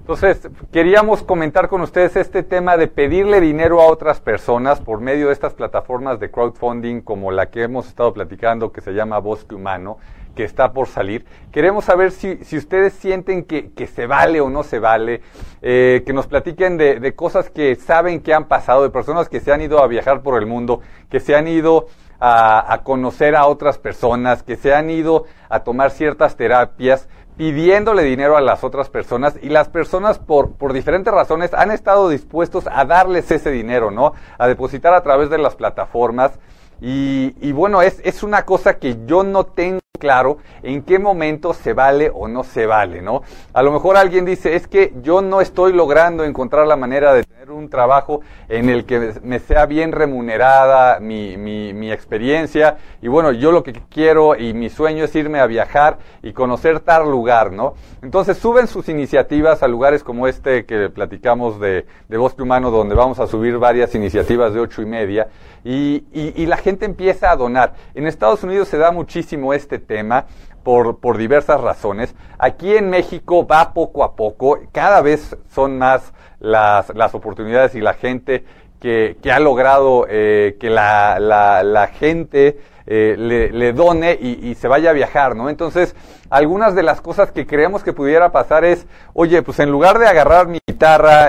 [0.00, 5.28] Entonces, queríamos comentar con ustedes este tema de pedirle dinero a otras personas por medio
[5.28, 9.54] de estas plataformas de crowdfunding como la que hemos estado platicando que se llama Bosque
[9.54, 9.98] Humano
[10.34, 11.26] que está por salir.
[11.52, 15.22] Queremos saber si, si ustedes sienten que, que, se vale o no se vale,
[15.60, 19.40] eh, que nos platiquen de, de, cosas que saben que han pasado, de personas que
[19.40, 21.88] se han ido a viajar por el mundo, que se han ido
[22.20, 27.08] a, a conocer a otras personas, que se han ido a tomar ciertas terapias
[27.40, 32.10] pidiéndole dinero a las otras personas y las personas por, por diferentes razones han estado
[32.10, 34.12] dispuestos a darles ese dinero, ¿no?
[34.36, 36.38] A depositar a través de las plataformas.
[36.80, 41.72] Y, bueno, es, es una cosa que yo no tengo claro en qué momento se
[41.72, 43.22] vale o no se vale, ¿no?
[43.52, 47.22] A lo mejor alguien dice, es que yo no estoy logrando encontrar la manera de
[47.22, 53.32] tener un trabajo en el que me sea bien remunerada mi, mi, experiencia y bueno,
[53.32, 57.52] yo lo que quiero y mi sueño es irme a viajar y conocer tal lugar,
[57.52, 57.74] ¿no?
[58.00, 62.94] Entonces suben sus iniciativas a lugares como este que platicamos de, de Bosque Humano, donde
[62.94, 65.28] vamos a subir varias iniciativas de ocho y media
[65.64, 67.74] y, y la gente empieza a donar.
[67.94, 70.26] En Estados Unidos se da muchísimo este tema
[70.62, 72.14] por, por, diversas razones.
[72.38, 77.80] Aquí en México va poco a poco, cada vez son más las, las oportunidades y
[77.80, 78.44] la gente
[78.80, 84.48] que, que ha logrado eh, que la, la, la gente eh, le, le, done y,
[84.48, 85.48] y, se vaya a viajar, ¿no?
[85.50, 85.94] Entonces,
[86.30, 90.08] algunas de las cosas que creemos que pudiera pasar es, oye, pues en lugar de
[90.08, 90.59] agarrar mi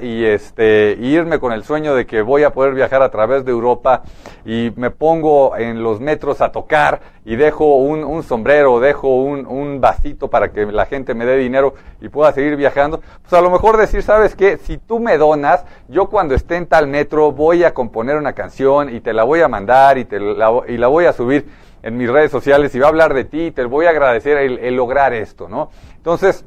[0.00, 3.52] y este, irme con el sueño de que voy a poder viajar a través de
[3.52, 4.02] Europa
[4.44, 10.28] y me pongo en los metros a tocar y dejo un, sombrero, dejo un, vasito
[10.28, 13.76] para que la gente me dé dinero y pueda seguir viajando, pues a lo mejor
[13.76, 14.56] decir, ¿sabes qué?
[14.56, 18.92] Si tú me donas, yo cuando esté en tal metro voy a componer una canción
[18.92, 21.46] y te la voy a mandar y, te la, y la voy a subir
[21.84, 24.38] en mis redes sociales y va a hablar de ti y te voy a agradecer
[24.38, 25.70] el lograr esto, ¿no?
[25.94, 26.44] Entonces,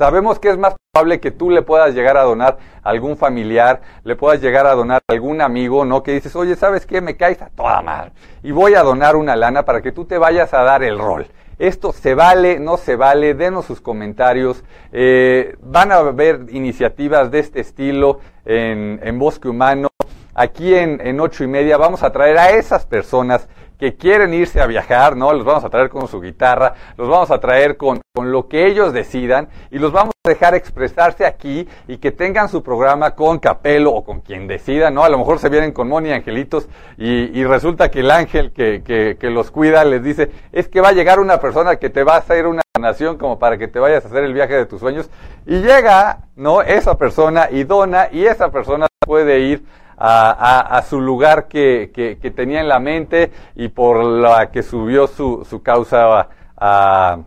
[0.00, 3.82] sabemos que es más probable que tú le puedas llegar a donar a algún familiar,
[4.02, 6.02] le puedas llegar a donar a algún amigo, ¿no?
[6.02, 7.02] Que dices, oye, ¿sabes qué?
[7.02, 8.12] Me caes a toda madre.
[8.42, 11.26] Y voy a donar una lana para que tú te vayas a dar el rol.
[11.58, 14.64] Esto se vale, no se vale, denos sus comentarios.
[14.90, 19.90] Eh, van a haber iniciativas de este estilo en, Bosque Humano.
[20.32, 24.60] Aquí en, en ocho y media vamos a traer a esas personas que quieren irse
[24.60, 25.32] a viajar, ¿no?
[25.32, 28.66] Los vamos a traer con su guitarra, los vamos a traer con, con lo que
[28.66, 33.38] ellos decidan y los vamos a dejar expresarse aquí y que tengan su programa con
[33.38, 35.02] Capelo o con quien decida, ¿no?
[35.02, 38.82] A lo mejor se vienen con Moni Angelitos y, y resulta que el ángel que,
[38.82, 42.04] que, que, los cuida les dice, es que va a llegar una persona que te
[42.04, 44.66] va a hacer una nación como para que te vayas a hacer el viaje de
[44.66, 45.08] tus sueños
[45.46, 46.60] y llega, ¿no?
[46.60, 49.64] Esa persona y dona y esa persona puede ir
[50.00, 55.46] a, su lugar que, que, tenía en la mente y por la que subió su,
[55.48, 57.18] su causa a,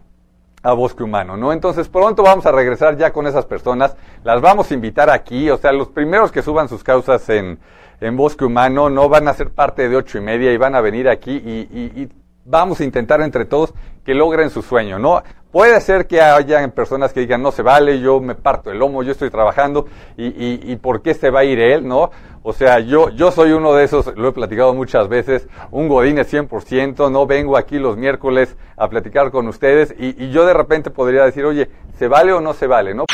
[0.64, 1.54] a, Bosque Humano, ¿no?
[1.54, 5.58] Entonces pronto vamos a regresar ya con esas personas, las vamos a invitar aquí, o
[5.58, 7.60] sea, los primeros que suban sus causas en,
[8.02, 10.82] en Bosque Humano no van a ser parte de ocho y media y van a
[10.82, 12.10] venir aquí y,
[12.46, 13.74] vamos a intentar entre todos
[14.04, 15.24] que logren su sueño, ¿no?
[15.50, 19.02] Puede ser que haya personas que digan, no se vale, yo me parto el lomo,
[19.02, 19.86] yo estoy trabajando,
[20.18, 22.12] y, y, ¿por qué se va a ir él, no?
[22.44, 26.32] O sea, yo, yo soy uno de esos, lo he platicado muchas veces, un godines
[26.32, 30.90] 100%, no vengo aquí los miércoles a platicar con ustedes, y, y yo de repente
[30.90, 33.06] podría decir, oye, ¿se vale o no se vale, no?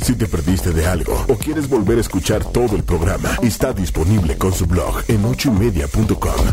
[0.00, 4.38] Si te perdiste de algo, o quieres volver a escuchar todo el programa, está disponible
[4.38, 6.46] con su blog en ochoymedia.com.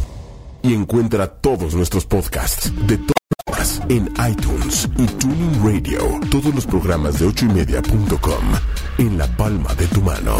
[0.63, 6.19] Y encuentra todos nuestros podcasts de todas en iTunes y Tuning Radio.
[6.31, 8.43] Todos los programas de ochoymedia.com
[8.97, 10.37] en la palma de tu mano.